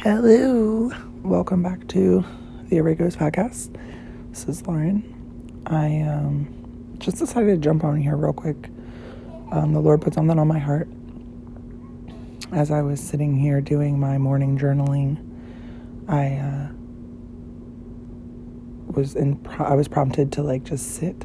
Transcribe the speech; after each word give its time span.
Hello, 0.00 0.90
welcome 1.22 1.62
back 1.62 1.88
to 1.88 2.22
the 2.68 2.76
Arregos 2.76 3.16
podcast. 3.16 3.74
This 4.30 4.46
is 4.46 4.66
Lauren. 4.66 5.62
I 5.66 6.02
um, 6.02 6.96
just 6.98 7.18
decided 7.18 7.46
to 7.54 7.56
jump 7.56 7.84
on 7.84 7.98
here 7.98 8.14
real 8.14 8.34
quick. 8.34 8.68
Um, 9.50 9.72
the 9.72 9.80
Lord 9.80 10.02
put 10.02 10.12
something 10.12 10.38
on 10.38 10.46
my 10.46 10.58
heart 10.58 10.88
as 12.52 12.70
I 12.70 12.82
was 12.82 13.00
sitting 13.00 13.38
here 13.38 13.62
doing 13.62 13.98
my 13.98 14.18
morning 14.18 14.58
journaling. 14.58 15.16
I 16.06 16.36
uh, 16.36 16.68
was 18.92 19.16
in. 19.16 19.40
I 19.58 19.74
was 19.74 19.88
prompted 19.88 20.32
to 20.32 20.42
like 20.42 20.64
just 20.64 20.96
sit 20.96 21.24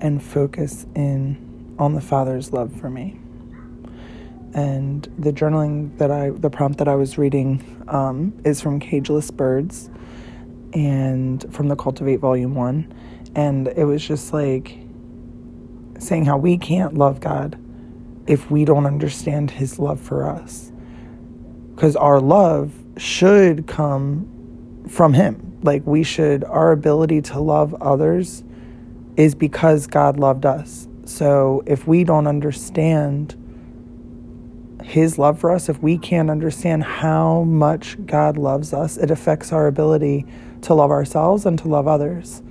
and 0.00 0.22
focus 0.22 0.86
in 0.94 1.76
on 1.78 1.94
the 1.94 2.00
Father's 2.00 2.52
love 2.52 2.74
for 2.80 2.88
me 2.88 3.18
and 4.54 5.12
the 5.18 5.32
journaling 5.32 5.98
that 5.98 6.10
I, 6.10 6.30
the 6.30 6.48
prompt 6.48 6.78
that 6.78 6.88
I 6.88 6.94
was 6.94 7.18
reading, 7.18 7.84
um, 7.88 8.32
is 8.44 8.60
from 8.60 8.80
Cageless 8.80 9.34
Birds, 9.34 9.90
and 10.72 11.44
from 11.54 11.68
the 11.68 11.76
Cultivate 11.76 12.16
Volume 12.16 12.54
One, 12.54 12.92
and 13.34 13.68
it 13.68 13.84
was 13.84 14.06
just 14.06 14.32
like 14.32 14.78
saying 15.98 16.24
how 16.24 16.36
we 16.38 16.56
can't 16.56 16.94
love 16.94 17.20
God 17.20 17.58
if 18.26 18.50
we 18.50 18.64
don't 18.64 18.86
understand 18.86 19.50
His 19.50 19.78
love 19.78 20.00
for 20.00 20.28
us, 20.28 20.72
because 21.74 21.96
our 21.96 22.20
love 22.20 22.72
should 22.96 23.66
come 23.66 24.84
from 24.88 25.12
Him. 25.14 25.58
Like 25.62 25.86
we 25.86 26.02
should, 26.02 26.44
our 26.44 26.72
ability 26.72 27.22
to 27.22 27.40
love 27.40 27.74
others 27.80 28.44
is 29.16 29.34
because 29.34 29.86
God 29.86 30.18
loved 30.18 30.44
us. 30.44 30.88
So 31.04 31.62
if 31.66 31.86
we 31.86 32.04
don't 32.04 32.26
understand 32.26 33.36
his 34.84 35.18
love 35.18 35.40
for 35.40 35.50
us, 35.50 35.70
if 35.70 35.82
we 35.82 35.96
can't 35.96 36.30
understand 36.30 36.84
how 36.84 37.42
much 37.44 37.96
God 38.04 38.36
loves 38.36 38.74
us, 38.74 38.98
it 38.98 39.10
affects 39.10 39.50
our 39.50 39.66
ability 39.66 40.26
to 40.60 40.74
love 40.74 40.90
ourselves 40.90 41.46
and 41.46 41.58
to 41.60 41.68
love 41.68 41.88
others. 41.88 42.42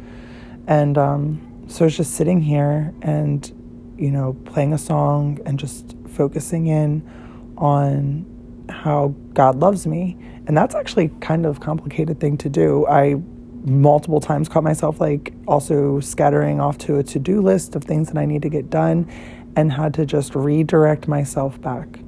And 0.65 0.97
um, 0.97 1.65
so 1.67 1.85
it's 1.85 1.95
just 1.95 2.15
sitting 2.15 2.41
here 2.41 2.91
and, 3.03 3.95
you 3.97 4.09
know, 4.09 4.33
playing 4.45 4.73
a 4.73 4.79
song 4.79 5.39
and 5.45 5.59
just 5.59 5.95
focusing 6.09 6.65
in 6.65 7.07
on 7.55 8.25
how 8.67 9.13
God 9.33 9.57
loves 9.57 9.85
me. 9.85 10.17
And 10.47 10.57
that's 10.57 10.73
actually 10.73 11.09
kind 11.21 11.45
of 11.45 11.59
complicated 11.59 12.19
thing 12.19 12.37
to 12.37 12.49
do. 12.49 12.87
I 12.87 13.21
multiple 13.63 14.19
times 14.19 14.49
caught 14.49 14.63
myself 14.63 14.99
like 14.99 15.33
also 15.47 15.99
scattering 15.99 16.59
off 16.59 16.79
to 16.79 16.97
a 16.97 17.03
to-do 17.03 17.41
list 17.41 17.75
of 17.75 17.83
things 17.83 18.09
that 18.09 18.17
I 18.17 18.25
need 18.25 18.41
to 18.41 18.49
get 18.49 18.71
done 18.71 19.09
and 19.55 19.71
had 19.71 19.93
to 19.93 20.05
just 20.05 20.33
redirect 20.33 21.07
myself 21.07 21.61
back 21.61 21.99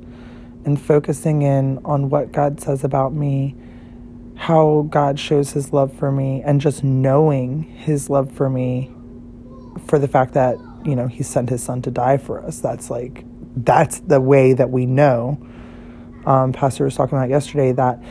and 0.65 0.81
focusing 0.81 1.43
in 1.43 1.79
on 1.85 2.09
what 2.09 2.31
God 2.31 2.59
says 2.59 2.83
about 2.83 3.13
me, 3.13 3.55
how 4.35 4.87
God 4.89 5.19
shows 5.19 5.51
his 5.51 5.71
love 5.71 5.93
for 5.93 6.11
me, 6.11 6.41
and 6.43 6.59
just 6.59 6.83
knowing 6.83 7.63
his 7.63 8.09
love 8.09 8.31
for 8.31 8.49
me 8.49 8.91
for 9.87 9.99
the 9.99 10.07
fact 10.07 10.33
that, 10.33 10.57
you 10.83 10.95
know, 10.95 11.07
he 11.07 11.23
sent 11.23 11.49
his 11.49 11.63
son 11.63 11.81
to 11.83 11.91
die 11.91 12.17
for 12.17 12.43
us. 12.43 12.59
That's 12.59 12.89
like, 12.89 13.23
that's 13.55 13.99
the 13.99 14.19
way 14.19 14.53
that 14.53 14.69
we 14.69 14.85
know. 14.85 15.39
Um, 16.25 16.51
Pastor 16.51 16.83
was 16.83 16.95
talking 16.95 17.17
about 17.17 17.29
yesterday 17.29 17.71
that, 17.73 18.01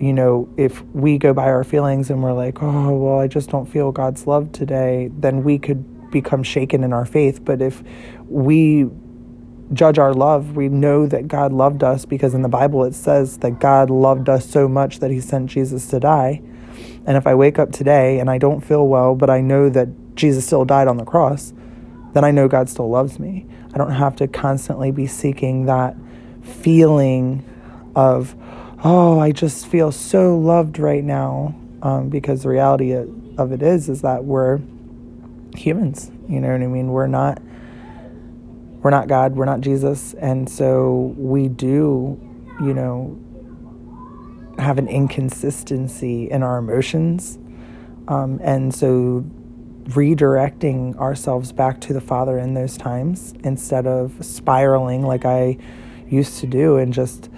you 0.00 0.12
know, 0.12 0.48
if 0.56 0.82
we 0.94 1.18
go 1.18 1.34
by 1.34 1.44
our 1.44 1.64
feelings 1.64 2.10
and 2.10 2.22
we're 2.22 2.32
like, 2.32 2.62
oh, 2.62 2.96
well, 2.96 3.20
I 3.20 3.26
just 3.26 3.50
don't 3.50 3.66
feel 3.66 3.92
God's 3.92 4.26
love 4.26 4.52
today, 4.52 5.10
then 5.18 5.44
we 5.44 5.58
could 5.58 6.10
become 6.10 6.42
shaken 6.42 6.84
in 6.84 6.92
our 6.92 7.04
faith. 7.04 7.44
But 7.44 7.60
if 7.60 7.82
we 8.28 8.88
judge 9.72 9.98
our 9.98 10.12
love. 10.12 10.56
We 10.56 10.68
know 10.68 11.06
that 11.06 11.28
God 11.28 11.52
loved 11.52 11.82
us 11.82 12.04
because 12.04 12.34
in 12.34 12.42
the 12.42 12.48
Bible 12.48 12.84
it 12.84 12.94
says 12.94 13.38
that 13.38 13.60
God 13.60 13.90
loved 13.90 14.28
us 14.28 14.48
so 14.48 14.68
much 14.68 14.98
that 15.00 15.10
he 15.10 15.20
sent 15.20 15.50
Jesus 15.50 15.86
to 15.88 16.00
die. 16.00 16.42
And 17.06 17.16
if 17.16 17.26
I 17.26 17.34
wake 17.34 17.58
up 17.58 17.72
today 17.72 18.18
and 18.18 18.30
I 18.30 18.38
don't 18.38 18.60
feel 18.60 18.86
well, 18.86 19.14
but 19.14 19.30
I 19.30 19.40
know 19.40 19.68
that 19.70 20.16
Jesus 20.16 20.46
still 20.46 20.64
died 20.64 20.88
on 20.88 20.96
the 20.96 21.04
cross, 21.04 21.52
then 22.12 22.24
I 22.24 22.30
know 22.30 22.48
God 22.48 22.68
still 22.68 22.88
loves 22.88 23.18
me. 23.18 23.46
I 23.74 23.78
don't 23.78 23.92
have 23.92 24.16
to 24.16 24.28
constantly 24.28 24.90
be 24.90 25.06
seeking 25.06 25.66
that 25.66 25.96
feeling 26.42 27.44
of, 27.96 28.36
oh, 28.84 29.18
I 29.18 29.32
just 29.32 29.66
feel 29.66 29.90
so 29.92 30.36
loved 30.38 30.78
right 30.78 31.04
now. 31.04 31.54
Um, 31.82 32.08
because 32.08 32.44
the 32.44 32.48
reality 32.48 32.94
of 32.94 33.52
it 33.52 33.62
is, 33.62 33.90
is 33.90 34.00
that 34.02 34.24
we're 34.24 34.60
humans. 35.54 36.10
You 36.28 36.40
know 36.40 36.50
what 36.50 36.62
I 36.62 36.66
mean? 36.66 36.88
We're 36.88 37.06
not 37.06 37.42
we're 38.84 38.90
not 38.90 39.08
God, 39.08 39.34
we're 39.34 39.46
not 39.46 39.62
Jesus, 39.62 40.12
and 40.12 40.46
so 40.46 41.14
we 41.16 41.48
do, 41.48 42.20
you 42.60 42.74
know, 42.74 43.18
have 44.58 44.76
an 44.76 44.88
inconsistency 44.88 46.30
in 46.30 46.42
our 46.42 46.58
emotions. 46.58 47.38
Um, 48.08 48.38
and 48.44 48.74
so 48.74 49.24
redirecting 49.84 50.98
ourselves 50.98 51.50
back 51.50 51.80
to 51.80 51.94
the 51.94 52.00
Father 52.02 52.38
in 52.38 52.52
those 52.52 52.76
times 52.76 53.32
instead 53.42 53.86
of 53.86 54.22
spiraling 54.22 55.02
like 55.02 55.24
I 55.24 55.56
used 56.10 56.40
to 56.40 56.46
do 56.46 56.76
and 56.76 56.92
just 56.92 57.30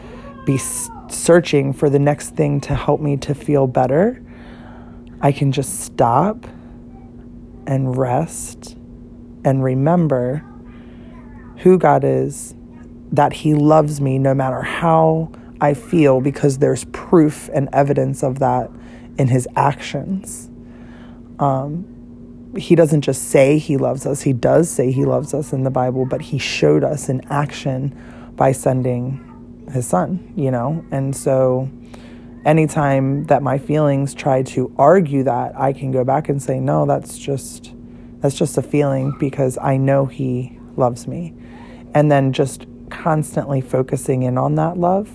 be 0.46 0.58
searching 1.08 1.72
for 1.72 1.88
the 1.88 2.00
next 2.00 2.30
thing 2.30 2.60
to 2.62 2.74
help 2.74 3.00
me 3.00 3.16
to 3.18 3.36
feel 3.36 3.68
better, 3.68 4.20
I 5.20 5.30
can 5.30 5.52
just 5.52 5.78
stop 5.78 6.44
and 7.68 7.96
rest 7.96 8.76
and 9.44 9.62
remember 9.62 10.44
who 11.58 11.78
God 11.78 12.04
is, 12.04 12.54
that 13.12 13.32
He 13.32 13.54
loves 13.54 14.00
me 14.00 14.18
no 14.18 14.34
matter 14.34 14.62
how 14.62 15.30
I 15.60 15.74
feel, 15.74 16.20
because 16.20 16.58
there's 16.58 16.84
proof 16.86 17.48
and 17.54 17.68
evidence 17.72 18.22
of 18.22 18.38
that 18.40 18.70
in 19.18 19.28
His 19.28 19.48
actions. 19.56 20.50
Um, 21.38 21.92
he 22.56 22.74
doesn't 22.74 23.02
just 23.02 23.28
say 23.28 23.58
He 23.58 23.76
loves 23.76 24.06
us, 24.06 24.22
He 24.22 24.32
does 24.32 24.70
say 24.70 24.90
He 24.90 25.04
loves 25.04 25.34
us 25.34 25.52
in 25.52 25.62
the 25.62 25.70
Bible, 25.70 26.06
but 26.06 26.20
He 26.20 26.38
showed 26.38 26.84
us 26.84 27.08
in 27.08 27.20
action 27.30 27.94
by 28.36 28.52
sending 28.52 29.66
His 29.72 29.86
Son, 29.86 30.32
you 30.36 30.50
know? 30.50 30.84
And 30.90 31.14
so 31.14 31.70
anytime 32.44 33.24
that 33.24 33.42
my 33.42 33.58
feelings 33.58 34.14
try 34.14 34.42
to 34.42 34.74
argue 34.78 35.22
that, 35.24 35.58
I 35.58 35.72
can 35.72 35.90
go 35.90 36.04
back 36.04 36.28
and 36.28 36.42
say, 36.42 36.60
no, 36.60 36.86
that's 36.86 37.18
just. 37.18 37.72
That's 38.20 38.34
just 38.34 38.56
a 38.56 38.62
feeling 38.62 39.14
because 39.20 39.58
I 39.60 39.76
know 39.76 40.06
he 40.06 40.58
loves 40.76 41.06
me 41.06 41.34
and 41.96 42.12
then 42.12 42.30
just 42.30 42.66
constantly 42.90 43.62
focusing 43.62 44.24
in 44.24 44.36
on 44.36 44.56
that 44.56 44.76
love 44.76 45.08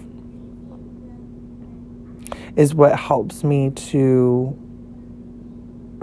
is 2.56 2.74
what 2.74 2.97
helps 2.97 3.44
me 3.44 3.69
to 3.69 4.58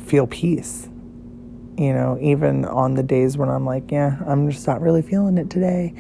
feel 0.01 0.29
peace. 0.29 0.89
You 1.77 1.93
know, 1.93 2.17
even 2.21 2.65
on 2.65 2.95
the 2.95 3.03
days 3.03 3.37
when 3.37 3.49
I'm 3.49 3.67
like, 3.67 3.91
yeah, 3.91 4.19
I'm 4.25 4.49
just 4.49 4.69
not 4.69 4.81
really 4.81 5.03
feeling 5.03 5.37
it 5.37 5.51
today. 5.51 5.95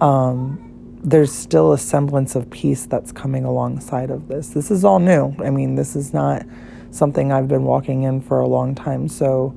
Um, 0.00 1.00
there's 1.02 1.32
still 1.32 1.72
a 1.72 1.78
semblance 1.78 2.36
of 2.36 2.48
peace 2.48 2.86
that's 2.86 3.10
coming 3.10 3.44
alongside 3.44 4.10
of 4.10 4.28
this. 4.28 4.50
This 4.50 4.70
is 4.70 4.84
all 4.84 5.00
new. 5.00 5.34
I 5.40 5.50
mean, 5.50 5.74
this 5.74 5.96
is 5.96 6.14
not 6.14 6.46
something 6.92 7.32
I've 7.32 7.48
been 7.48 7.64
walking 7.64 8.04
in 8.04 8.20
for 8.20 8.38
a 8.38 8.46
long 8.46 8.76
time. 8.76 9.08
So 9.08 9.52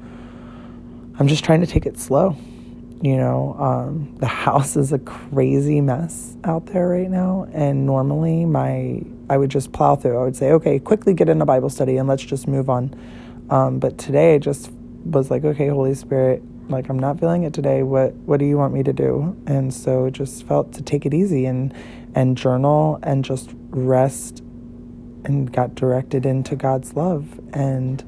I'm 1.20 1.28
just 1.28 1.46
trying 1.46 1.62
to 1.62 1.68
take 1.68 1.86
it 1.86 2.00
slow 2.00 2.36
you 3.02 3.18
know, 3.18 3.56
um, 3.60 4.16
the 4.20 4.28
house 4.28 4.76
is 4.76 4.92
a 4.92 5.00
crazy 5.00 5.82
mess 5.82 6.38
out 6.44 6.68
there 6.68 6.88
right 6.88 7.10
now. 7.10 7.48
And 7.54 7.86
normally, 7.86 8.46
my 8.46 9.02
I 9.30 9.38
would 9.38 9.50
just 9.50 9.72
plow 9.72 9.96
through. 9.96 10.20
I 10.20 10.24
would 10.24 10.36
say, 10.36 10.52
okay, 10.52 10.80
quickly 10.80 11.14
get 11.14 11.30
in 11.30 11.42
a 11.42 11.46
Bible 11.46 11.70
study 11.70 11.98
and 11.98 12.08
let's 12.08 12.24
just 12.24 12.48
move 12.48 12.70
on. 12.70 12.96
Um, 13.50 13.80
but 13.80 13.98
today, 13.98 14.36
I 14.36 14.38
just 14.40 14.72
was 15.04 15.30
like, 15.30 15.44
okay, 15.44 15.68
Holy 15.68 15.94
Spirit, 15.94 16.42
like 16.70 16.90
I'm 16.90 17.00
not 17.00 17.20
feeling 17.20 17.44
it 17.44 17.54
today. 17.54 17.84
What 17.84 18.14
what 18.14 18.40
do 18.40 18.46
you 18.46 18.58
want 18.58 18.74
me 18.74 18.84
to 18.84 18.94
do? 18.94 19.36
And 19.46 19.74
so, 19.74 20.10
just 20.10 20.48
felt 20.48 20.74
to 20.74 20.82
take 20.82 21.06
it 21.06 21.14
easy 21.14 21.46
and 21.46 21.74
and 22.16 22.38
journal 22.38 23.00
and 23.04 23.26
just 23.26 23.52
rest 23.70 24.42
and 25.26 25.52
got 25.52 25.76
directed 25.76 26.26
into 26.26 26.56
God's 26.56 26.94
love 26.94 27.40
and 27.52 28.04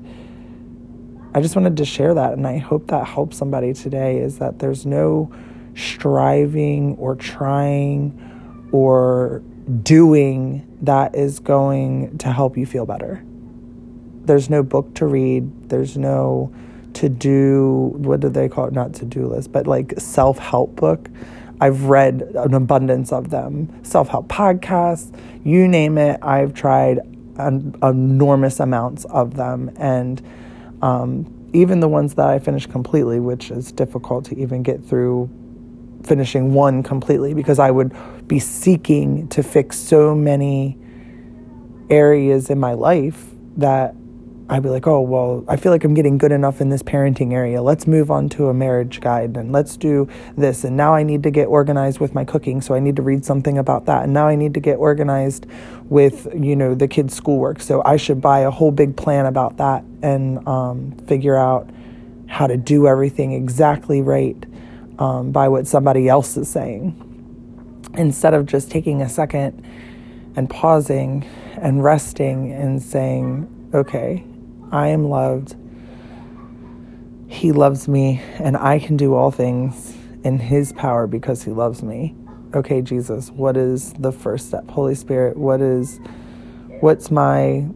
I 1.38 1.39
just 1.39 1.56
wanted 1.56 1.78
to 1.78 1.86
share 1.86 2.16
that, 2.16 2.34
and 2.34 2.48
I 2.48 2.57
hope 2.57 2.88
that 2.88 3.06
helps 3.06 3.38
somebody 3.38 3.72
today 3.72 4.18
is 4.18 4.39
that 4.39 4.57
there's 4.57 4.88
no 4.88 5.31
striving 5.75 6.95
or 6.98 7.13
trying 7.13 8.68
or 8.72 9.44
doing 9.84 10.68
that 10.81 11.13
is 11.13 11.38
going 11.38 12.18
to 12.18 12.31
help 12.31 12.57
you 12.57 12.66
feel 12.66 12.88
better. 12.88 13.24
There's 14.25 14.50
no 14.50 14.63
book 14.63 14.95
to 14.95 15.06
read, 15.06 15.69
there's 15.69 15.95
no 15.95 16.51
to 16.94 17.07
do, 17.07 17.92
what 17.98 18.19
do 18.19 18.30
they 18.30 18.50
call 18.50 18.66
it? 18.66 18.74
Not 18.74 18.95
to 18.95 19.06
do 19.06 19.28
list, 19.28 19.51
but 19.51 19.68
like 19.68 19.94
self 20.00 20.40
help 20.40 20.75
book. 20.75 21.07
I've 21.62 21.83
read 21.83 22.31
an 22.33 22.56
abundance 22.56 23.12
of 23.12 23.30
them, 23.30 23.80
self 23.83 24.07
help 24.07 24.28
podcasts, 24.28 25.16
you 25.44 25.68
name 25.68 26.00
it. 26.00 26.18
I've 26.24 26.56
tried 26.56 26.98
an 27.38 27.75
enormous 27.83 28.60
amounts 28.60 29.06
of 29.06 29.36
them. 29.36 29.69
And 29.78 30.19
um, 30.82 31.50
even 31.54 31.80
the 31.80 31.88
ones 31.88 32.16
that 32.16 32.28
I 32.28 32.40
finished 32.40 32.70
completely, 32.70 33.20
which 33.20 33.52
is 33.52 33.72
difficult 33.72 34.26
to 34.26 34.38
even 34.38 34.64
get 34.64 34.84
through 34.84 35.30
finishing 36.04 36.54
one 36.54 36.84
completely 36.84 37.34
because 37.34 37.60
I 37.60 37.72
would 37.72 37.96
be 38.28 38.40
seeking 38.40 39.28
to 39.30 39.44
fix 39.44 39.78
so 39.78 40.16
many 40.16 40.78
areas 41.90 42.50
in 42.50 42.60
my 42.60 42.74
life 42.74 43.26
that 43.58 43.96
I'd 44.50 44.64
be 44.64 44.70
like, 44.70 44.88
oh, 44.88 45.02
well, 45.02 45.44
I 45.50 45.58
feel 45.58 45.74
like 45.74 45.84
I'm 45.84 45.94
getting 45.94 46.18
good 46.18 46.32
enough 46.32 46.62
in 46.62 46.70
this 46.70 46.82
parenting 46.82 47.34
area. 47.34 47.62
Let's 47.62 47.86
move 47.86 48.10
on 48.10 48.30
to 48.30 48.48
a 48.48 48.54
marriage 48.54 49.02
guide 49.02 49.36
and 49.36 49.52
let's 49.52 49.76
do 49.76 50.08
this. 50.38 50.64
And 50.64 50.78
now 50.78 50.96
I 50.96 51.04
need 51.04 51.24
to 51.24 51.32
get 51.32 51.48
organized 51.48 52.00
with 52.00 52.16
my 52.16 52.24
cooking. 52.24 52.62
So 52.62 52.74
I 52.74 52.80
need 52.80 52.96
to 52.96 53.02
read 53.02 53.26
something 53.26 53.58
about 53.58 53.86
that. 53.88 54.04
And 54.04 54.14
now 54.14 54.28
I 54.28 54.36
need 54.36 54.54
to 54.54 54.62
get 54.62 54.76
organized 54.76 55.48
with, 55.90 56.30
you 56.34 56.56
know, 56.56 56.76
the 56.76 56.88
kids' 56.88 57.14
schoolwork. 57.14 57.60
So 57.60 57.82
I 57.84 57.98
should 57.98 58.22
buy 58.22 58.40
a 58.40 58.52
whole 58.52 58.72
big 58.72 58.96
plan 58.96 59.26
about 59.26 59.58
that 59.58 59.84
and 60.02 60.48
um, 60.48 60.92
figure 61.08 61.36
out 61.36 61.70
how 62.28 62.48
to 62.48 62.56
do 62.56 62.88
everything 62.88 63.34
exactly 63.34 64.02
right 64.02 64.46
um, 64.98 65.32
by 65.32 65.50
what 65.50 65.68
somebody 65.68 66.08
else 66.08 66.38
is 66.38 66.48
saying. 66.48 67.04
Instead 67.96 68.34
of 68.34 68.46
just 68.46 68.72
taking 68.72 69.02
a 69.02 69.10
second 69.10 69.66
and 70.38 70.50
pausing 70.50 71.26
and 71.62 71.84
resting 71.84 72.54
and 72.54 72.82
saying, 72.82 73.72
okay, 73.74 74.24
I 74.72 74.88
am 74.88 75.10
loved. 75.10 75.56
He 77.28 77.52
loves 77.52 77.88
me, 77.88 78.22
and 78.40 78.58
I 78.58 78.80
can 78.80 78.98
do 78.98 79.14
all 79.14 79.31
things 79.31 79.96
in 80.24 80.40
His 80.40 80.74
power 80.74 81.08
because 81.08 81.44
He 81.44 81.52
loves 81.52 81.84
me. 81.84 82.16
Okay, 82.54 82.81
Jesus, 82.81 83.30
what 83.31 83.58
is 83.58 83.94
the 83.94 84.12
first 84.12 84.48
step? 84.48 84.69
Holy 84.69 84.96
Spirit, 84.96 85.38
what 85.38 85.62
is, 85.62 86.00
what's 86.80 87.12
my 87.12 87.68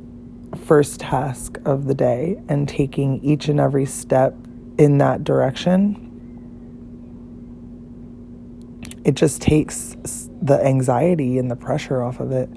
first 0.66 1.00
task 1.00 1.58
of 1.66 1.86
the 1.86 1.94
day? 1.94 2.42
And 2.48 2.68
taking 2.68 3.24
each 3.24 3.48
and 3.48 3.60
every 3.60 3.86
step 3.86 4.36
in 4.78 4.98
that 5.00 5.24
direction. 5.24 6.08
It 9.04 9.16
just 9.16 9.42
takes 9.42 9.96
the 10.42 10.64
anxiety 10.64 11.38
and 11.38 11.50
the 11.50 11.56
pressure 11.56 12.02
off 12.02 12.20
of 12.20 12.32
it. 12.32 12.50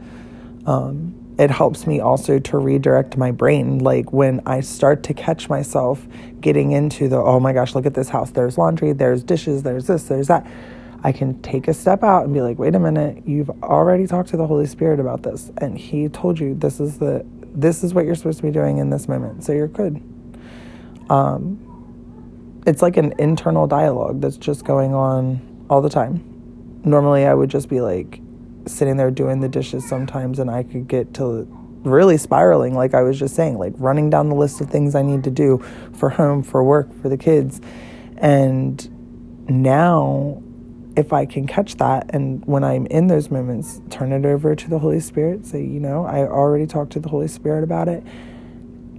Um, 0.67 1.24
it 1.39 1.51
helps 1.51 1.87
me 1.87 2.01
also 2.01 2.39
to 2.39 2.59
redirect 2.59 3.17
my 3.17 3.31
brain. 3.31 3.79
Like 3.79 4.13
when 4.13 4.41
I 4.47 4.61
start 4.61 5.03
to 5.05 5.15
catch 5.15 5.49
myself 5.49 6.07
getting 6.41 6.73
into 6.73 7.09
the, 7.09 7.17
oh 7.17 7.41
my 7.41 7.53
gosh, 7.53 7.75
look 7.75 7.87
at 7.87 7.95
this 7.95 8.09
house. 8.09 8.31
There's 8.31 8.57
laundry, 8.57 8.93
there's 8.93 9.25
dishes, 9.25 9.63
there's 9.63 9.87
this, 9.87 10.05
there's 10.05 10.29
that. 10.29 10.47
I 11.03 11.13
can 11.13 11.43
take 11.43 11.69
a 11.69 11.75
step 11.75 12.03
out 12.03 12.25
and 12.25 12.33
be 12.33 12.41
like, 12.41 12.59
wait 12.59 12.75
a 12.75 12.79
minute, 12.79 13.27
you've 13.27 13.51
already 13.63 14.07
talked 14.07 14.31
to 14.31 14.37
the 14.37 14.47
Holy 14.47 14.67
Spirit 14.67 15.01
about 15.01 15.23
this. 15.23 15.51
And 15.59 15.77
He 15.77 16.09
told 16.09 16.39
you 16.39 16.55
this 16.55 16.81
is 16.81 16.99
the, 16.99 17.27
this 17.55 17.85
is 17.85 17.93
what 17.93 18.05
you're 18.07 18.15
supposed 18.15 18.39
to 18.39 18.45
be 18.45 18.51
doing 18.51 18.79
in 18.79 18.91
this 18.91 19.09
moment. 19.09 19.45
So 19.45 19.53
you're 19.53 19.69
good. 19.69 20.03
Um, 21.11 22.63
it's 22.67 22.81
like 22.81 22.97
an 22.97 23.13
internal 23.19 23.67
dialogue 23.67 24.21
that's 24.21 24.37
just 24.39 24.65
going 24.65 24.95
on 24.95 25.67
all 25.69 25.83
the 25.83 25.91
time. 25.91 26.31
Normally, 26.85 27.27
I 27.27 27.35
would 27.35 27.51
just 27.51 27.69
be 27.69 27.81
like, 27.81 28.21
sitting 28.67 28.97
there 28.97 29.11
doing 29.11 29.41
the 29.41 29.49
dishes 29.49 29.87
sometimes 29.89 30.39
and 30.39 30.51
I 30.51 30.63
could 30.63 30.89
get 30.89 31.15
to 31.15 31.47
really 31.85 32.17
spiraling 32.17 32.75
like 32.75 32.95
I 32.95 33.03
was 33.03 33.19
just 33.19 33.35
saying 33.35 33.59
like 33.59 33.75
running 33.77 34.11
down 34.11 34.29
the 34.29 34.35
list 34.35 34.61
of 34.61 34.71
things 34.71 34.95
I 34.95 35.03
need 35.03 35.25
to 35.25 35.31
do 35.31 35.63
for 35.93 36.09
home 36.09 36.43
for 36.43 36.65
work 36.65 36.93
for 37.03 37.09
the 37.09 37.17
kids 37.17 37.61
and 38.17 39.49
now 39.51 40.43
if 40.97 41.13
I 41.13 41.27
can 41.27 41.47
catch 41.47 41.77
that 41.77 42.11
and 42.15 42.45
when 42.47 42.65
I'm 42.65 42.87
in 42.87 43.09
those 43.09 43.31
moments 43.31 43.83
turn 43.91 44.13
it 44.13 44.25
over 44.25 44.55
to 44.55 44.71
the 44.71 44.79
Holy 44.79 45.01
Spirit 45.01 45.45
say 45.45 45.63
you 45.63 45.81
know 45.81 46.07
I 46.07 46.21
already 46.21 46.67
talked 46.67 46.93
to 46.93 47.01
the 47.01 47.09
Holy 47.09 47.29
Spirit 47.29 47.65
about 47.65 47.89
it 47.89 48.03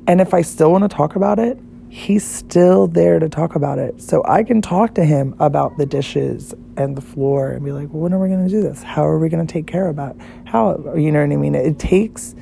and 0.07 0.21
if 0.21 0.33
I 0.33 0.43
still 0.43 0.71
want 0.71 0.83
to 0.83 0.95
talk 0.95 1.15
about 1.15 1.39
it 1.39 1.57
he's 1.95 2.25
still 2.25 2.87
there 2.87 3.19
to 3.19 3.29
talk 3.29 3.55
about 3.55 3.79
it. 3.79 4.01
So 4.01 4.21
I 4.25 4.43
can 4.43 4.61
talk 4.61 4.95
to 4.95 5.05
him 5.05 5.33
about 5.39 5.77
the 5.77 5.85
dishes 5.85 6.53
and 6.77 6.95
the 6.95 7.01
floor 7.01 7.51
and 7.51 7.63
be 7.63 7.71
like, 7.71 7.89
well, 7.91 8.03
when 8.03 8.13
are 8.13 8.19
we 8.19 8.27
going 8.27 8.45
to 8.45 8.49
do 8.49 8.61
this? 8.61 8.83
How 8.83 9.05
are 9.05 9.19
we 9.19 9.29
going 9.29 9.45
to 9.45 9.51
take 9.51 9.67
care 9.67 9.87
of 9.87 9.95
that? 9.95 10.15
How, 10.45 10.93
you 10.95 11.11
know 11.11 11.21
what 11.21 11.31
I 11.31 11.37
mean? 11.37 11.55
It 11.55 11.79
takes, 11.79 12.33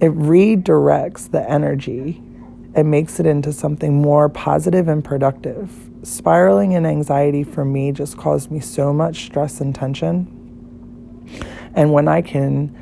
it 0.00 0.12
redirects 0.12 1.30
the 1.30 1.48
energy 1.48 2.22
and 2.74 2.90
makes 2.90 3.18
it 3.20 3.26
into 3.26 3.52
something 3.52 4.00
more 4.00 4.28
positive 4.28 4.88
and 4.88 5.04
productive. 5.04 5.90
Spiraling 6.02 6.72
in 6.72 6.84
anxiety 6.84 7.44
for 7.44 7.64
me 7.64 7.92
just 7.92 8.16
caused 8.16 8.50
me 8.50 8.60
so 8.60 8.92
much 8.92 9.24
stress 9.24 9.60
and 9.60 9.74
tension. 9.74 10.32
And 11.74 11.92
when 11.92 12.08
I 12.08 12.22
can, 12.22 12.76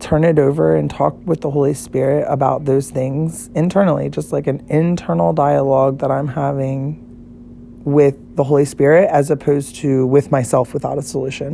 turn 0.00 0.24
it 0.24 0.38
over 0.38 0.76
and 0.76 0.90
talk 0.90 1.14
with 1.26 1.42
the 1.42 1.50
Holy 1.50 1.74
Spirit 1.74 2.24
about 2.28 2.64
those 2.64 2.90
things 2.90 3.48
internally, 3.54 4.08
just 4.08 4.32
like 4.32 4.46
an 4.46 4.64
internal 4.68 5.32
dialogue 5.32 5.98
that 5.98 6.10
I'm 6.10 6.28
having 6.28 7.06
with 7.84 8.29
the 8.40 8.44
Holy 8.44 8.64
Spirit 8.64 9.10
as 9.10 9.30
opposed 9.30 9.76
to 9.76 10.06
with 10.06 10.30
myself 10.30 10.72
without 10.72 10.96
a 10.96 11.02
solution. 11.02 11.52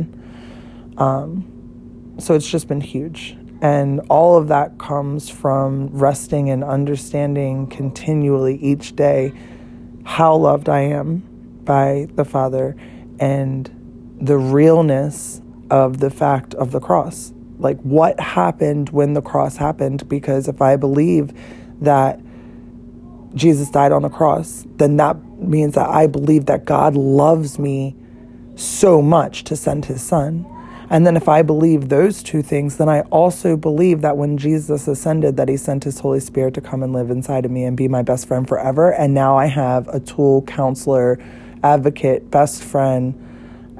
Um, 0.97 2.15
so 2.17 2.33
it's 2.33 2.49
just 2.49 2.69
been 2.69 2.79
huge. 2.79 3.35
And 3.61 3.99
all 4.09 4.37
of 4.37 4.47
that 4.47 4.77
comes 4.77 5.29
from 5.29 5.89
resting 5.89 6.49
and 6.49 6.63
understanding 6.63 7.67
continually 7.67 8.55
each 8.55 8.95
day 8.95 9.33
how 10.05 10.37
loved 10.37 10.69
I 10.69 10.79
am 10.79 11.23
by 11.65 12.07
the 12.15 12.23
Father 12.23 12.77
and 13.19 13.69
the 14.21 14.37
realness 14.37 15.41
of 15.69 15.97
the 15.97 16.09
fact 16.09 16.53
of 16.53 16.71
the 16.71 16.79
cross 16.79 17.33
like 17.59 17.77
what 17.81 18.17
happened 18.19 18.89
when 18.91 19.13
the 19.13 19.21
cross 19.21 19.57
happened 19.57 20.07
because 20.07 20.47
if 20.47 20.61
I 20.61 20.77
believe 20.77 21.33
that 21.81 22.19
Jesus 23.37 23.69
died 23.69 23.91
on 23.91 24.01
the 24.01 24.09
cross, 24.09 24.65
then 24.77 24.97
that 24.97 25.17
means 25.39 25.75
that 25.75 25.89
I 25.89 26.07
believe 26.07 26.45
that 26.47 26.65
God 26.65 26.95
loves 26.95 27.59
me 27.59 27.95
so 28.55 29.01
much 29.01 29.43
to 29.45 29.55
send 29.55 29.85
his 29.85 30.01
son. 30.01 30.45
And 30.89 31.05
then 31.05 31.17
if 31.17 31.27
I 31.27 31.41
believe 31.41 31.89
those 31.89 32.23
two 32.23 32.41
things, 32.41 32.77
then 32.77 32.87
I 32.87 33.01
also 33.01 33.57
believe 33.57 34.01
that 34.01 34.15
when 34.15 34.37
Jesus 34.37 34.87
ascended 34.87 35.35
that 35.35 35.49
he 35.49 35.57
sent 35.57 35.83
his 35.83 35.99
Holy 35.99 36.21
Spirit 36.21 36.53
to 36.53 36.61
come 36.61 36.81
and 36.81 36.93
live 36.93 37.11
inside 37.11 37.45
of 37.45 37.51
me 37.51 37.65
and 37.65 37.75
be 37.75 37.87
my 37.87 38.01
best 38.01 38.27
friend 38.27 38.47
forever 38.47 38.93
and 38.93 39.13
now 39.13 39.37
I 39.37 39.47
have 39.47 39.87
a 39.89 39.99
tool, 39.99 40.43
counselor, 40.43 41.19
advocate, 41.61 42.31
best 42.31 42.63
friend 42.63 43.23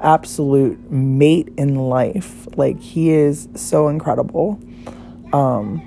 absolute 0.00 0.90
mate 0.90 1.48
in 1.56 1.74
life. 1.74 2.46
Like 2.56 2.80
he 2.80 3.10
is 3.10 3.48
so 3.54 3.88
incredible. 3.88 4.60
Um 5.32 5.82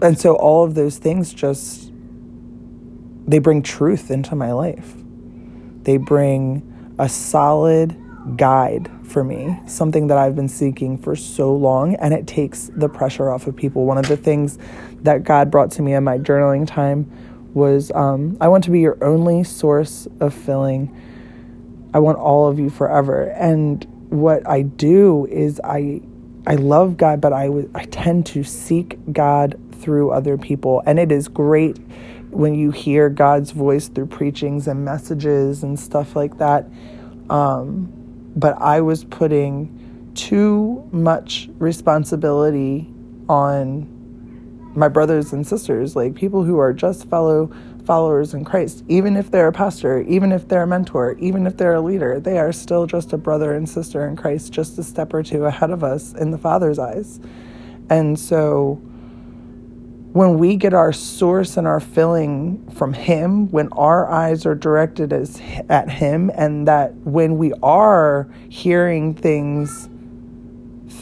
and 0.00 0.18
so 0.18 0.36
all 0.36 0.64
of 0.64 0.74
those 0.74 0.98
things 0.98 1.34
just 1.34 1.92
they 3.28 3.38
bring 3.38 3.62
truth 3.62 4.10
into 4.10 4.34
my 4.34 4.52
life. 4.52 4.94
They 5.82 5.96
bring 5.98 6.94
a 6.98 7.08
solid 7.08 7.96
guide 8.36 8.90
for 9.04 9.22
me, 9.22 9.58
something 9.66 10.08
that 10.08 10.18
I've 10.18 10.34
been 10.34 10.48
seeking 10.48 10.98
for 10.98 11.14
so 11.14 11.54
long, 11.54 11.94
and 11.96 12.12
it 12.12 12.26
takes 12.26 12.70
the 12.74 12.88
pressure 12.88 13.30
off 13.30 13.46
of 13.46 13.54
people. 13.56 13.86
One 13.86 13.98
of 13.98 14.08
the 14.08 14.16
things 14.16 14.58
that 15.02 15.24
God 15.24 15.50
brought 15.50 15.70
to 15.72 15.82
me 15.82 15.94
in 15.94 16.04
my 16.04 16.18
journaling 16.18 16.66
time 16.66 17.10
was 17.54 17.92
um, 17.94 18.36
I 18.40 18.48
want 18.48 18.64
to 18.64 18.70
be 18.70 18.80
your 18.80 19.02
only 19.02 19.44
source 19.44 20.08
of 20.20 20.34
filling 20.34 20.94
I 21.94 22.00
want 22.00 22.18
all 22.18 22.48
of 22.48 22.58
you 22.58 22.70
forever. 22.70 23.24
And 23.30 23.84
what 24.10 24.46
I 24.48 24.62
do 24.62 25.26
is 25.30 25.60
I 25.64 26.02
I 26.46 26.54
love 26.54 26.96
God, 26.96 27.20
but 27.20 27.32
I, 27.34 27.46
w- 27.46 27.70
I 27.74 27.84
tend 27.84 28.24
to 28.26 28.42
seek 28.42 28.98
God 29.12 29.60
through 29.80 30.10
other 30.10 30.38
people. 30.38 30.82
And 30.86 30.98
it 30.98 31.12
is 31.12 31.28
great 31.28 31.78
when 32.30 32.54
you 32.54 32.70
hear 32.70 33.08
God's 33.08 33.50
voice 33.50 33.88
through 33.88 34.06
preachings 34.06 34.68
and 34.68 34.84
messages 34.84 35.62
and 35.62 35.78
stuff 35.78 36.14
like 36.14 36.38
that. 36.38 36.66
Um, 37.30 37.92
but 38.36 38.60
I 38.60 38.80
was 38.80 39.04
putting 39.04 40.12
too 40.14 40.88
much 40.92 41.48
responsibility 41.58 42.92
on 43.28 43.94
my 44.74 44.88
brothers 44.88 45.32
and 45.32 45.46
sisters, 45.46 45.96
like 45.96 46.14
people 46.14 46.44
who 46.44 46.58
are 46.58 46.72
just 46.72 47.08
fellow 47.08 47.50
followers 47.84 48.34
in 48.34 48.44
Christ, 48.44 48.84
even 48.86 49.16
if 49.16 49.30
they're 49.30 49.48
a 49.48 49.52
pastor, 49.52 50.02
even 50.02 50.30
if 50.30 50.46
they're 50.46 50.64
a 50.64 50.66
mentor, 50.66 51.16
even 51.18 51.46
if 51.46 51.56
they're 51.56 51.74
a 51.74 51.80
leader, 51.80 52.20
they 52.20 52.38
are 52.38 52.52
still 52.52 52.86
just 52.86 53.12
a 53.14 53.16
brother 53.16 53.54
and 53.54 53.66
sister 53.66 54.06
in 54.06 54.14
Christ, 54.14 54.52
just 54.52 54.78
a 54.78 54.82
step 54.82 55.14
or 55.14 55.22
two 55.22 55.46
ahead 55.46 55.70
of 55.70 55.82
us 55.82 56.12
in 56.12 56.30
the 56.30 56.36
Father's 56.38 56.78
eyes. 56.78 57.18
And 57.88 58.18
so 58.18 58.80
when 60.12 60.38
we 60.38 60.56
get 60.56 60.74
our 60.74 60.92
source 60.92 61.56
and 61.56 61.66
our 61.66 61.80
filling 61.80 62.68
from 62.70 62.92
Him, 62.92 63.50
when 63.50 63.68
our 63.72 64.10
eyes 64.10 64.46
are 64.46 64.54
directed 64.54 65.12
as, 65.12 65.40
at 65.68 65.90
Him, 65.90 66.30
and 66.34 66.66
that 66.66 66.94
when 67.04 67.38
we 67.38 67.52
are 67.62 68.28
hearing 68.48 69.14
things 69.14 69.88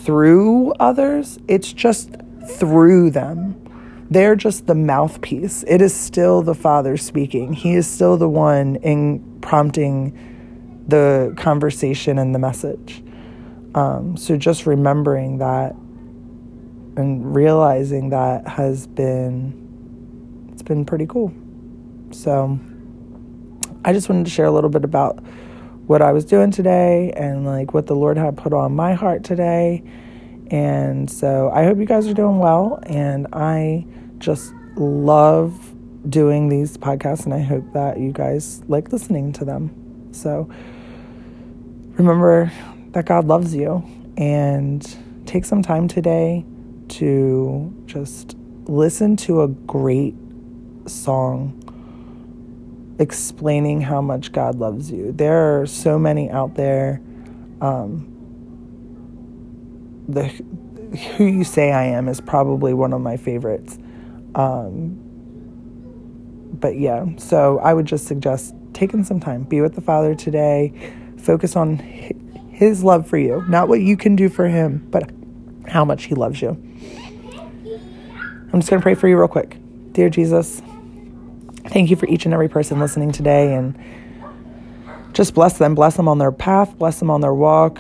through 0.04 0.72
others, 0.74 1.38
it's 1.48 1.72
just 1.72 2.10
through 2.58 3.10
them 3.10 3.62
they're 4.10 4.36
just 4.36 4.66
the 4.66 4.74
mouthpiece. 4.74 5.64
It 5.66 5.82
is 5.82 5.94
still 5.94 6.42
the 6.42 6.54
Father 6.54 6.96
speaking. 6.96 7.52
He 7.52 7.74
is 7.74 7.88
still 7.88 8.16
the 8.16 8.28
one 8.28 8.76
in 8.76 9.38
prompting 9.40 10.84
the 10.86 11.34
conversation 11.36 12.18
and 12.18 12.34
the 12.34 12.38
message. 12.38 13.02
Um, 13.74 14.16
so 14.16 14.36
just 14.36 14.66
remembering 14.66 15.38
that 15.38 15.74
and 16.96 17.34
realizing 17.34 18.10
that 18.10 18.46
has 18.48 18.86
been 18.86 20.48
it's 20.52 20.62
been 20.62 20.84
pretty 20.84 21.06
cool. 21.06 21.32
So 22.12 22.58
I 23.84 23.92
just 23.92 24.08
wanted 24.08 24.24
to 24.24 24.30
share 24.30 24.46
a 24.46 24.50
little 24.50 24.70
bit 24.70 24.84
about 24.84 25.22
what 25.86 26.02
I 26.02 26.12
was 26.12 26.24
doing 26.24 26.50
today 26.50 27.12
and 27.16 27.46
like 27.46 27.74
what 27.74 27.86
the 27.86 27.94
Lord 27.94 28.16
had 28.18 28.36
put 28.36 28.52
on 28.52 28.74
my 28.74 28.94
heart 28.94 29.22
today 29.22 29.84
And 30.50 31.10
so 31.10 31.50
I 31.52 31.64
hope 31.64 31.78
you 31.78 31.86
guys 31.86 32.06
are 32.06 32.14
doing 32.14 32.38
well. 32.38 32.78
And 32.84 33.26
I 33.32 33.86
just 34.18 34.52
love 34.76 35.72
doing 36.08 36.48
these 36.48 36.78
podcasts, 36.78 37.24
and 37.24 37.34
I 37.34 37.40
hope 37.40 37.72
that 37.72 37.98
you 37.98 38.12
guys 38.12 38.62
like 38.68 38.92
listening 38.92 39.32
to 39.34 39.44
them. 39.44 40.12
So 40.12 40.48
remember 41.94 42.52
that 42.92 43.06
God 43.06 43.26
loves 43.26 43.54
you 43.54 43.84
and 44.16 44.86
take 45.26 45.44
some 45.44 45.62
time 45.62 45.88
today 45.88 46.44
to 46.96 47.72
just 47.86 48.36
listen 48.64 49.16
to 49.16 49.42
a 49.42 49.48
great 49.48 50.14
song 50.86 51.62
explaining 52.98 53.82
how 53.82 54.00
much 54.00 54.32
God 54.32 54.56
loves 54.56 54.90
you. 54.90 55.12
There 55.12 55.60
are 55.60 55.66
so 55.66 55.98
many 55.98 56.30
out 56.30 56.54
there. 56.54 57.00
Um, 57.60 58.12
the 60.08 60.24
Who 61.16 61.24
You 61.24 61.44
Say 61.44 61.72
I 61.72 61.84
Am 61.84 62.08
is 62.08 62.20
probably 62.20 62.72
one 62.72 62.92
of 62.92 63.00
my 63.00 63.16
favorites. 63.16 63.78
Um, 64.34 65.02
but 66.58 66.78
yeah, 66.78 67.04
so 67.18 67.58
I 67.58 67.74
would 67.74 67.86
just 67.86 68.06
suggest 68.06 68.54
taking 68.72 69.04
some 69.04 69.20
time, 69.20 69.42
be 69.42 69.60
with 69.60 69.74
the 69.74 69.80
Father 69.80 70.14
today, 70.14 70.72
focus 71.18 71.56
on 71.56 71.78
His 72.50 72.82
love 72.82 73.06
for 73.06 73.18
you, 73.18 73.44
not 73.48 73.68
what 73.68 73.80
you 73.80 73.96
can 73.96 74.16
do 74.16 74.28
for 74.28 74.48
Him, 74.48 74.86
but 74.90 75.10
how 75.68 75.84
much 75.84 76.04
He 76.04 76.14
loves 76.14 76.40
you. 76.42 76.50
I'm 78.52 78.60
just 78.60 78.70
going 78.70 78.80
to 78.80 78.82
pray 78.82 78.94
for 78.94 79.08
you 79.08 79.18
real 79.18 79.28
quick. 79.28 79.56
Dear 79.92 80.08
Jesus, 80.08 80.62
thank 81.68 81.90
you 81.90 81.96
for 81.96 82.06
each 82.06 82.24
and 82.24 82.34
every 82.34 82.48
person 82.48 82.78
listening 82.78 83.12
today 83.12 83.54
and 83.54 83.78
just 85.12 85.34
bless 85.34 85.58
them. 85.58 85.74
Bless 85.74 85.96
them 85.96 86.08
on 86.08 86.18
their 86.18 86.32
path, 86.32 86.78
bless 86.78 86.98
them 86.98 87.10
on 87.10 87.20
their 87.20 87.34
walk. 87.34 87.78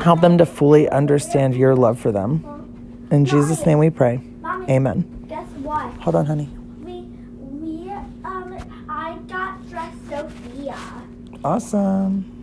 Help 0.00 0.20
them 0.20 0.38
to 0.38 0.46
fully 0.46 0.88
understand 0.88 1.54
your 1.54 1.76
love 1.76 1.98
for 1.98 2.10
them. 2.10 2.44
In 3.10 3.24
Jesus' 3.24 3.64
name 3.64 3.78
we 3.78 3.90
pray. 3.90 4.20
Amen. 4.68 5.26
Guess 5.28 5.46
what? 5.62 5.92
Hold 6.00 6.16
on, 6.16 6.26
honey. 6.26 6.48
We 6.82 7.02
we 7.38 7.90
um 8.24 8.58
I 8.88 9.18
got 9.28 9.68
dressed 9.68 10.08
Sophia. 10.08 10.78
Awesome. 11.44 12.33